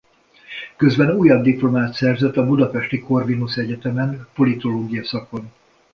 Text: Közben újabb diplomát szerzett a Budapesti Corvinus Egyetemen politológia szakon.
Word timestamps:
Közben 0.75 1.11
újabb 1.15 1.43
diplomát 1.43 1.93
szerzett 1.93 2.37
a 2.37 2.45
Budapesti 2.45 2.99
Corvinus 2.99 3.57
Egyetemen 3.57 4.27
politológia 4.33 5.03
szakon. 5.03 5.51